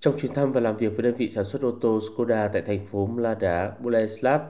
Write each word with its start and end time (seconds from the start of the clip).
Trong 0.00 0.18
chuyến 0.18 0.34
thăm 0.34 0.52
và 0.52 0.60
làm 0.60 0.76
việc 0.76 0.92
với 0.96 1.02
đơn 1.02 1.14
vị 1.14 1.28
sản 1.28 1.44
xuất 1.44 1.62
ô 1.62 1.72
tô 1.80 1.98
Skoda 2.00 2.48
tại 2.48 2.62
thành 2.62 2.86
phố 2.86 3.06
Mlada, 3.06 3.72
Boleslav, 3.80 4.40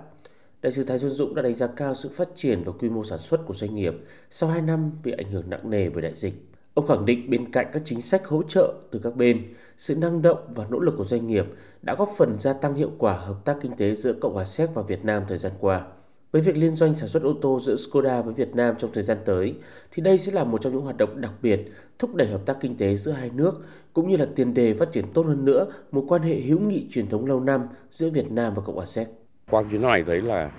Đại 0.63 0.73
sứ 0.73 0.85
Thái 0.85 0.99
Xuân 0.99 1.11
Dũng 1.11 1.35
đã 1.35 1.43
đánh 1.43 1.55
giá 1.55 1.67
cao 1.67 1.95
sự 1.95 2.09
phát 2.09 2.29
triển 2.35 2.63
và 2.65 2.73
quy 2.73 2.89
mô 2.89 3.05
sản 3.05 3.19
xuất 3.19 3.47
của 3.47 3.55
doanh 3.55 3.75
nghiệp 3.75 3.95
sau 4.31 4.49
2 4.49 4.63
năm 4.63 4.91
bị 5.05 5.13
ảnh 5.13 5.31
hưởng 5.31 5.51
nặng 5.51 5.71
nề 5.71 5.91
bởi 5.91 6.03
đại 6.03 6.15
dịch. 6.15 6.35
Ông 6.75 6.87
khẳng 6.87 7.05
định 7.05 7.31
bên 7.31 7.53
cạnh 7.53 7.67
các 7.73 7.83
chính 7.85 8.01
sách 8.01 8.27
hỗ 8.27 8.43
trợ 8.43 8.75
từ 8.91 9.01
các 9.03 9.17
bên, 9.17 9.55
sự 9.77 9.97
năng 9.97 10.23
động 10.23 10.39
và 10.55 10.67
nỗ 10.71 10.79
lực 10.79 10.95
của 10.99 11.05
doanh 11.05 11.27
nghiệp 11.27 11.47
đã 11.83 11.95
góp 11.95 12.11
phần 12.17 12.35
gia 12.39 12.53
tăng 12.53 12.75
hiệu 12.75 12.91
quả 12.99 13.13
hợp 13.13 13.45
tác 13.45 13.57
kinh 13.61 13.77
tế 13.77 13.95
giữa 13.95 14.13
Cộng 14.13 14.35
hòa 14.35 14.45
Séc 14.45 14.71
và 14.75 14.83
Việt 14.83 15.05
Nam 15.05 15.23
thời 15.29 15.39
gian 15.39 15.53
qua. 15.61 15.87
Với 16.33 16.43
việc 16.43 16.57
liên 16.57 16.75
doanh 16.75 16.95
sản 16.95 17.09
xuất 17.09 17.23
ô 17.23 17.35
tô 17.43 17.61
giữa 17.61 17.77
Skoda 17.77 18.23
với 18.23 18.35
Việt 18.35 18.55
Nam 18.55 18.75
trong 18.79 18.91
thời 18.93 19.03
gian 19.03 19.19
tới, 19.25 19.55
thì 19.91 20.03
đây 20.03 20.19
sẽ 20.19 20.33
là 20.33 20.45
một 20.45 20.61
trong 20.61 20.73
những 20.73 20.83
hoạt 20.83 20.97
động 20.97 21.21
đặc 21.21 21.33
biệt 21.43 21.61
thúc 21.99 22.15
đẩy 22.15 22.29
hợp 22.29 22.41
tác 22.47 22.57
kinh 22.61 22.77
tế 22.77 22.97
giữa 22.97 23.13
hai 23.13 23.31
nước, 23.35 23.65
cũng 23.93 24.09
như 24.09 24.17
là 24.17 24.27
tiền 24.37 24.55
đề 24.55 24.75
phát 24.75 24.93
triển 24.93 25.05
tốt 25.15 25.23
hơn 25.23 25.45
nữa 25.45 25.67
mối 25.93 26.05
quan 26.09 26.23
hệ 26.23 26.41
hữu 26.41 26.61
nghị 26.61 26.87
truyền 26.91 27.09
thống 27.09 27.27
lâu 27.27 27.41
năm 27.41 27.61
giữa 27.91 28.11
Việt 28.11 28.31
Nam 28.31 28.55
và 28.55 28.63
Cộng 28.67 28.77
hòa 28.77 28.87
Séc. 28.87 29.09
Qua 29.51 29.63
chuyến 29.71 29.83
này 29.83 30.05
thấy 30.07 30.21
là 30.21 30.51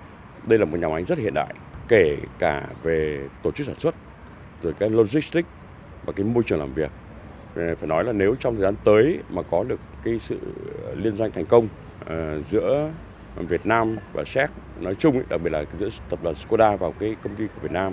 đây 0.48 0.58
là 0.58 0.64
một 0.64 0.76
nhà 0.76 0.88
máy 0.88 1.04
rất 1.04 1.18
hiện 1.18 1.34
đại, 1.34 1.54
kể 1.88 2.16
cả 2.38 2.68
về 2.82 3.28
tổ 3.42 3.50
chức 3.50 3.66
sản 3.66 3.76
xuất, 3.76 3.94
rồi 4.62 4.72
cái 4.78 4.90
logistics 4.90 5.48
và 6.06 6.12
cái 6.12 6.26
môi 6.26 6.42
trường 6.46 6.58
làm 6.58 6.74
việc. 6.74 6.90
Ờ, 7.54 7.74
phải 7.74 7.88
nói 7.88 8.04
là 8.04 8.12
nếu 8.12 8.34
trong 8.40 8.54
thời 8.54 8.62
gian 8.62 8.74
tới 8.84 9.18
mà 9.30 9.42
có 9.42 9.64
được 9.64 9.80
cái 10.04 10.18
sự 10.18 10.38
liên 10.96 11.16
doanh 11.16 11.32
thành 11.32 11.46
công 11.46 11.68
uh, 12.02 12.44
giữa 12.44 12.90
Việt 13.36 13.66
Nam 13.66 13.96
và 14.12 14.24
Séc 14.26 14.50
nói 14.80 14.94
chung, 14.94 15.22
đặc 15.28 15.40
biệt 15.44 15.50
là 15.50 15.64
giữa 15.78 15.88
tập 16.08 16.18
đoàn 16.22 16.34
Skoda 16.34 16.76
vào 16.76 16.92
cái 16.92 17.16
công 17.22 17.36
ty 17.36 17.44
của 17.46 17.60
Việt 17.62 17.72
Nam 17.72 17.92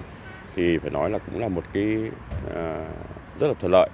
thì 0.56 0.78
phải 0.78 0.92
nói 0.92 1.10
là 1.10 1.20
cũng 1.20 1.40
là 1.40 1.48
một 1.48 1.64
cái 1.74 2.12
à, 2.56 2.86
rất 3.40 3.48
là 3.48 3.54
thuận 3.60 3.72
lợi 3.72 3.90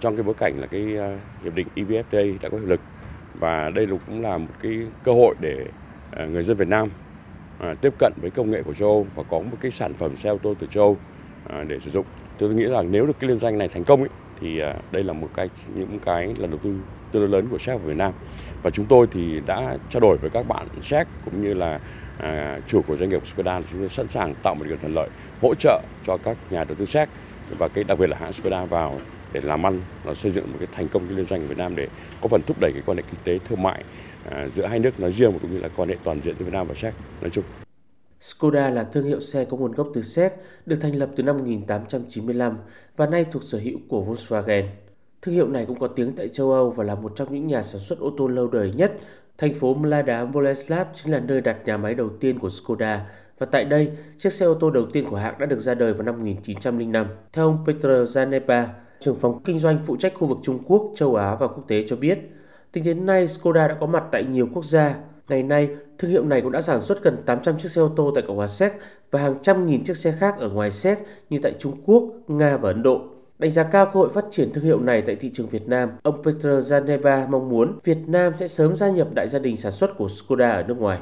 trong 0.00 0.16
cái 0.16 0.22
bối 0.22 0.34
cảnh 0.38 0.60
là 0.60 0.66
cái 0.66 0.96
à, 0.98 1.18
hiệp 1.42 1.54
định 1.54 1.68
EVFTA 1.76 2.38
đã 2.42 2.48
có 2.48 2.58
hiệu 2.58 2.66
lực 2.66 2.80
và 3.34 3.70
đây 3.70 3.86
cũng 4.06 4.22
là 4.22 4.38
một 4.38 4.52
cái 4.62 4.72
cơ 5.02 5.12
hội 5.12 5.34
để 5.40 5.66
à, 6.10 6.24
người 6.24 6.42
dân 6.42 6.56
Việt 6.56 6.68
Nam 6.68 6.88
tiếp 7.80 7.92
cận 7.98 8.12
với 8.20 8.30
công 8.30 8.50
nghệ 8.50 8.62
của 8.62 8.74
châu 8.74 8.88
Âu 8.88 9.06
và 9.14 9.22
có 9.22 9.38
một 9.38 9.56
cái 9.60 9.70
sản 9.70 9.94
phẩm 9.94 10.16
xe 10.16 10.30
ô 10.30 10.38
tô 10.38 10.54
từ 10.58 10.66
châu 10.66 10.82
Âu 10.82 11.64
để 11.64 11.80
sử 11.80 11.90
dụng. 11.90 12.06
Tôi 12.38 12.54
nghĩ 12.54 12.64
rằng 12.64 12.90
nếu 12.90 13.06
được 13.06 13.18
cái 13.20 13.28
liên 13.28 13.38
danh 13.38 13.58
này 13.58 13.68
thành 13.68 13.84
công 13.84 14.00
ấy, 14.00 14.08
thì 14.40 14.60
à, 14.60 14.74
đây 14.92 15.04
là 15.04 15.12
một 15.12 15.28
cái 15.34 15.48
những 15.74 15.98
cái 16.04 16.34
là 16.38 16.46
đầu 16.46 16.58
tư 16.62 16.74
tương 17.12 17.22
đối 17.22 17.28
lớn 17.28 17.48
của 17.50 17.58
Séc 17.58 17.80
và 17.80 17.86
Việt 17.86 17.96
Nam 17.96 18.12
và 18.62 18.70
chúng 18.70 18.86
tôi 18.86 19.06
thì 19.10 19.40
đã 19.46 19.76
trao 19.90 20.00
đổi 20.00 20.16
với 20.16 20.30
các 20.30 20.48
bạn 20.48 20.66
Séc 20.82 21.06
cũng 21.24 21.42
như 21.42 21.54
là 21.54 21.80
à, 22.18 22.60
chủ 22.66 22.82
của 22.82 22.96
doanh 22.96 23.08
nghiệp 23.08 23.26
Skoda 23.26 23.60
chúng 23.70 23.80
tôi 23.80 23.88
sẵn 23.88 24.08
sàng 24.08 24.34
tạo 24.42 24.54
một 24.54 24.64
điều 24.68 24.76
thuận 24.76 24.94
lợi 24.94 25.08
hỗ 25.42 25.54
trợ 25.54 25.82
cho 26.06 26.16
các 26.16 26.36
nhà 26.50 26.64
đầu 26.64 26.74
tư 26.74 26.84
Séc 26.84 27.08
và 27.58 27.68
cái 27.68 27.84
đặc 27.84 27.98
biệt 27.98 28.10
là 28.10 28.16
hãng 28.20 28.32
Skoda 28.32 28.64
vào 28.64 29.00
để 29.32 29.40
làm 29.40 29.66
ăn 29.66 29.80
nó 30.04 30.14
xây 30.14 30.30
dựng 30.30 30.52
một 30.52 30.56
cái 30.58 30.68
thành 30.72 30.88
công 30.88 31.06
cái 31.06 31.16
liên 31.16 31.26
doanh 31.26 31.40
ở 31.40 31.46
Việt 31.46 31.58
Nam 31.58 31.76
để 31.76 31.88
có 32.20 32.28
phần 32.28 32.42
thúc 32.46 32.56
đẩy 32.60 32.72
cái 32.72 32.82
quan 32.86 32.96
hệ 32.96 33.02
kinh 33.02 33.20
tế 33.24 33.38
thương 33.48 33.62
mại 33.62 33.84
à, 34.30 34.48
giữa 34.48 34.66
hai 34.66 34.78
nước 34.78 35.00
nói 35.00 35.12
riêng 35.12 35.38
cũng 35.42 35.52
như 35.52 35.58
là 35.58 35.68
quan 35.76 35.88
hệ 35.88 35.96
toàn 36.04 36.20
diện 36.20 36.34
giữa 36.38 36.44
Việt 36.44 36.52
Nam 36.52 36.66
và 36.66 36.74
Séc 36.74 36.94
nói 37.20 37.30
chung. 37.30 37.44
Skoda 38.20 38.70
là 38.70 38.84
thương 38.84 39.04
hiệu 39.04 39.20
xe 39.20 39.44
có 39.44 39.56
nguồn 39.56 39.72
gốc 39.72 39.88
từ 39.94 40.02
Séc, 40.02 40.32
được 40.66 40.76
thành 40.80 40.96
lập 40.96 41.10
từ 41.16 41.22
năm 41.22 41.36
1895 41.36 42.58
và 42.96 43.06
nay 43.06 43.26
thuộc 43.32 43.42
sở 43.44 43.58
hữu 43.58 43.78
của 43.88 44.04
Volkswagen. 44.04 44.64
Thương 45.22 45.34
hiệu 45.34 45.48
này 45.48 45.64
cũng 45.66 45.78
có 45.78 45.88
tiếng 45.88 46.12
tại 46.16 46.28
châu 46.28 46.52
Âu 46.52 46.70
và 46.70 46.84
là 46.84 46.94
một 46.94 47.12
trong 47.16 47.34
những 47.34 47.46
nhà 47.46 47.62
sản 47.62 47.80
xuất 47.80 47.98
ô 47.98 48.12
tô 48.18 48.28
lâu 48.28 48.48
đời 48.48 48.72
nhất. 48.76 48.92
Thành 49.38 49.54
phố 49.54 49.74
Mlada 49.74 50.24
Boleslav 50.24 50.86
chính 50.94 51.12
là 51.12 51.20
nơi 51.20 51.40
đặt 51.40 51.56
nhà 51.64 51.76
máy 51.76 51.94
đầu 51.94 52.08
tiên 52.20 52.38
của 52.38 52.48
Skoda 52.48 53.06
và 53.38 53.46
tại 53.46 53.64
đây, 53.64 53.90
chiếc 54.18 54.32
xe 54.32 54.46
ô 54.46 54.54
tô 54.54 54.70
đầu 54.70 54.86
tiên 54.92 55.10
của 55.10 55.16
hãng 55.16 55.38
đã 55.38 55.46
được 55.46 55.58
ra 55.58 55.74
đời 55.74 55.94
vào 55.94 56.02
năm 56.02 56.16
1905. 56.16 57.06
Theo 57.32 57.44
ông 57.44 57.64
Petr 57.66 57.86
Zanepa, 57.86 58.66
trưởng 59.00 59.18
phòng 59.18 59.42
kinh 59.44 59.58
doanh 59.58 59.78
phụ 59.86 59.96
trách 59.96 60.14
khu 60.14 60.26
vực 60.26 60.38
Trung 60.42 60.58
Quốc, 60.66 60.92
châu 60.94 61.14
Á 61.14 61.34
và 61.34 61.48
quốc 61.48 61.64
tế 61.68 61.84
cho 61.88 61.96
biết, 61.96 62.18
tính 62.72 62.84
đến 62.84 63.06
nay 63.06 63.28
Skoda 63.28 63.68
đã 63.68 63.76
có 63.80 63.86
mặt 63.86 64.04
tại 64.12 64.24
nhiều 64.24 64.48
quốc 64.54 64.64
gia. 64.64 64.94
Ngày 65.28 65.42
nay, 65.42 65.68
thương 65.98 66.10
hiệu 66.10 66.24
này 66.24 66.40
cũng 66.40 66.52
đã 66.52 66.62
sản 66.62 66.80
xuất 66.80 67.02
gần 67.02 67.22
800 67.26 67.58
chiếc 67.58 67.68
xe 67.68 67.80
ô 67.80 67.90
tô 67.96 68.12
tại 68.14 68.24
Cộng 68.26 68.36
hòa 68.36 68.48
Séc 68.48 68.72
và 69.10 69.20
hàng 69.20 69.38
trăm 69.42 69.66
nghìn 69.66 69.84
chiếc 69.84 69.96
xe 69.96 70.14
khác 70.20 70.34
ở 70.38 70.48
ngoài 70.48 70.70
Séc 70.70 70.98
như 71.30 71.38
tại 71.42 71.52
Trung 71.58 71.82
Quốc, 71.84 72.02
Nga 72.28 72.56
và 72.56 72.70
Ấn 72.70 72.82
Độ. 72.82 73.00
Đánh 73.38 73.50
giá 73.50 73.62
cao 73.62 73.86
cơ 73.86 74.00
hội 74.00 74.08
phát 74.14 74.24
triển 74.30 74.52
thương 74.52 74.64
hiệu 74.64 74.80
này 74.80 75.02
tại 75.02 75.16
thị 75.16 75.30
trường 75.34 75.48
Việt 75.48 75.68
Nam, 75.68 75.90
ông 76.02 76.22
Petr 76.24 76.46
Zaneba 76.46 77.28
mong 77.28 77.48
muốn 77.48 77.78
Việt 77.84 77.98
Nam 78.06 78.32
sẽ 78.36 78.48
sớm 78.48 78.76
gia 78.76 78.90
nhập 78.90 79.08
đại 79.14 79.28
gia 79.28 79.38
đình 79.38 79.56
sản 79.56 79.72
xuất 79.72 79.90
của 79.98 80.08
Skoda 80.08 80.50
ở 80.50 80.62
nước 80.62 80.78
ngoài. 80.78 80.98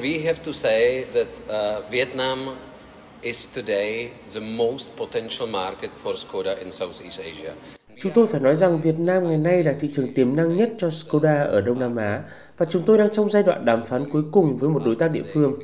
We 0.00 0.24
have 0.24 0.38
to 0.44 0.52
say 0.52 1.04
that 1.04 1.26
uh, 1.26 1.90
Vietnam 1.90 2.38
is 3.20 3.56
today 3.56 4.10
the 4.34 4.40
most 4.40 4.90
potential 4.96 5.48
market 5.48 5.90
for 6.04 6.16
Skoda 6.16 6.54
in 6.54 6.70
Southeast 6.70 7.20
Asia. 7.20 7.52
Chúng 7.98 8.12
tôi 8.14 8.26
phải 8.26 8.40
nói 8.40 8.56
rằng 8.56 8.80
Việt 8.80 8.98
Nam 8.98 9.28
ngày 9.28 9.38
nay 9.38 9.64
là 9.64 9.74
thị 9.80 9.90
trường 9.92 10.14
tiềm 10.14 10.36
năng 10.36 10.56
nhất 10.56 10.70
cho 10.78 10.90
Skoda 10.90 11.42
ở 11.42 11.60
Đông 11.60 11.80
Nam 11.80 11.96
Á 11.96 12.22
và 12.58 12.66
chúng 12.70 12.82
tôi 12.86 12.98
đang 12.98 13.12
trong 13.12 13.30
giai 13.30 13.42
đoạn 13.42 13.64
đàm 13.64 13.84
phán 13.84 14.10
cuối 14.10 14.22
cùng 14.32 14.54
với 14.54 14.70
một 14.70 14.82
đối 14.84 14.94
tác 14.94 15.10
địa 15.10 15.22
phương. 15.34 15.58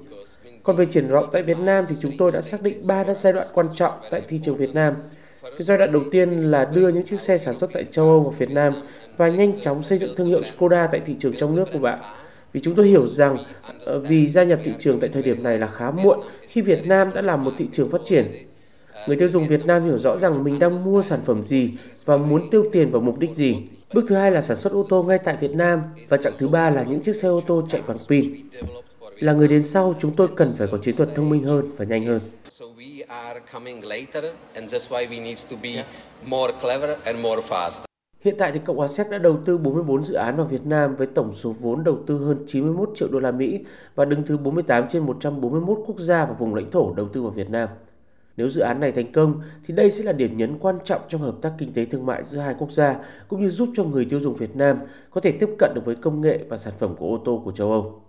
Còn 0.63 0.77
về 0.77 0.87
triển 0.87 1.09
vọng 1.09 1.29
tại 1.33 1.43
Việt 1.43 1.59
Nam 1.59 1.85
thì 1.89 1.95
chúng 2.01 2.13
tôi 2.19 2.31
đã 2.35 2.43
xác 2.43 2.63
định 2.63 2.81
3 2.87 3.05
giai 3.15 3.33
đoạn 3.33 3.47
quan 3.53 3.69
trọng 3.75 3.93
tại 4.11 4.23
thị 4.29 4.41
trường 4.43 4.57
Việt 4.57 4.75
Nam. 4.75 4.95
Cái 5.43 5.63
giai 5.63 5.79
đoạn 5.79 5.93
đầu 5.93 6.03
tiên 6.11 6.31
là 6.31 6.65
đưa 6.65 6.89
những 6.89 7.07
chiếc 7.07 7.21
xe 7.21 7.39
sản 7.39 7.59
xuất 7.59 7.71
tại 7.73 7.85
châu 7.91 8.05
Âu 8.09 8.21
vào 8.21 8.31
Việt 8.31 8.51
Nam 8.51 8.73
và 9.17 9.29
nhanh 9.29 9.61
chóng 9.61 9.83
xây 9.83 9.99
dựng 9.99 10.15
thương 10.17 10.27
hiệu 10.27 10.43
Skoda 10.43 10.87
tại 10.87 11.01
thị 11.07 11.17
trường 11.19 11.37
trong 11.37 11.57
nước 11.57 11.65
của 11.73 11.79
bạn. 11.79 11.99
Vì 12.53 12.61
chúng 12.61 12.75
tôi 12.75 12.87
hiểu 12.87 13.03
rằng 13.03 13.37
ờ, 13.85 14.01
vì 14.01 14.29
gia 14.29 14.43
nhập 14.43 14.61
thị 14.65 14.73
trường 14.79 15.01
tại 15.01 15.11
thời 15.13 15.23
điểm 15.23 15.43
này 15.43 15.59
là 15.59 15.67
khá 15.67 15.91
muộn 15.91 16.21
khi 16.49 16.61
Việt 16.61 16.87
Nam 16.87 17.11
đã 17.15 17.23
là 17.23 17.37
một 17.37 17.53
thị 17.59 17.69
trường 17.73 17.91
phát 17.91 18.01
triển. 18.05 18.48
Người 19.09 19.17
tiêu 19.17 19.29
dùng 19.33 19.49
Việt 19.49 19.67
Nam 19.67 19.83
hiểu 19.83 19.99
rõ 19.99 20.19
rằng 20.19 20.45
mình 20.45 20.59
đang 20.59 20.85
mua 20.85 21.03
sản 21.03 21.21
phẩm 21.25 21.43
gì 21.43 21.73
và 22.05 22.17
muốn 22.17 22.51
tiêu 22.51 22.65
tiền 22.73 22.91
vào 22.91 23.01
mục 23.01 23.19
đích 23.19 23.35
gì. 23.35 23.57
Bước 23.95 24.05
thứ 24.09 24.15
hai 24.15 24.31
là 24.31 24.43
sản 24.43 24.57
xuất 24.57 24.73
ô 24.73 24.85
tô 24.89 25.05
ngay 25.09 25.19
tại 25.19 25.37
Việt 25.41 25.55
Nam 25.55 25.83
và 26.09 26.17
chặng 26.17 26.33
thứ 26.39 26.49
ba 26.49 26.71
là 26.71 26.83
những 26.83 27.01
chiếc 27.01 27.13
xe 27.13 27.29
ô 27.29 27.41
tô 27.47 27.63
chạy 27.69 27.83
bằng 27.87 27.97
pin. 28.09 28.35
Là 29.19 29.33
người 29.33 29.49
đến 29.49 29.63
sau, 29.63 29.95
chúng 29.99 30.17
tôi 30.17 30.29
cần 30.37 30.51
phải 30.59 30.69
có 30.73 30.79
chiến 30.79 30.97
thuật 30.97 31.09
thông 31.15 31.31
minh 31.31 31.45
hơn 31.45 31.71
và 31.77 31.85
nhanh 31.85 32.07
hơn. 32.07 32.19
Hiện 38.25 38.35
tại 38.39 38.53
thì 38.53 38.61
Cộng 38.65 38.77
hòa 38.77 38.89
Séc 38.89 39.11
đã 39.11 39.19
đầu 39.19 39.39
tư 39.45 39.59
44 39.59 40.05
dự 40.05 40.15
án 40.15 40.37
vào 40.37 40.47
Việt 40.47 40.67
Nam 40.67 40.97
với 40.97 41.07
tổng 41.07 41.33
số 41.33 41.55
vốn 41.61 41.85
đầu 41.85 41.99
tư 42.07 42.19
hơn 42.19 42.45
91 42.47 42.91
triệu 42.95 43.09
đô 43.09 43.21
la 43.21 43.31
Mỹ 43.31 43.65
và 43.95 44.05
đứng 44.05 44.23
thứ 44.23 44.37
48 44.37 44.89
trên 44.89 45.07
141 45.07 45.79
quốc 45.87 45.99
gia 45.99 46.27
và 46.27 46.33
vùng 46.39 46.55
lãnh 46.55 46.71
thổ 46.71 46.95
đầu 46.95 47.09
tư 47.09 47.23
vào 47.23 47.31
Việt 47.31 47.51
Nam. 47.51 47.69
Nếu 48.39 48.49
dự 48.49 48.61
án 48.61 48.81
này 48.81 48.93
thành 48.93 49.13
công, 49.13 49.41
thì 49.65 49.75
đây 49.75 49.91
sẽ 49.91 50.05
là 50.05 50.13
điểm 50.13 50.37
nhấn 50.37 50.59
quan 50.59 50.79
trọng 50.85 51.01
trong 51.09 51.21
hợp 51.21 51.35
tác 51.43 51.53
kinh 51.59 51.73
tế 51.73 51.85
thương 51.85 52.07
mại 52.07 52.25
giữa 52.25 52.41
hai 52.41 52.55
quốc 52.59 52.73
gia, 52.73 52.97
cũng 53.29 53.41
như 53.41 53.49
giúp 53.49 53.69
cho 53.77 53.85
người 53.85 54.05
tiêu 54.05 54.21
dùng 54.21 54.35
Việt 54.35 54.57
Nam 54.57 54.79
có 55.11 55.21
thể 55.21 55.33
tiếp 55.33 55.49
cận 55.59 55.73
được 55.75 55.85
với 55.85 55.97
công 55.97 56.21
nghệ 56.21 56.39
và 56.49 56.57
sản 56.57 56.75
phẩm 56.79 56.97
của 56.99 57.07
ô 57.07 57.23
tô 57.25 57.43
của 57.45 57.53
châu 57.53 57.73
Âu. 57.73 58.03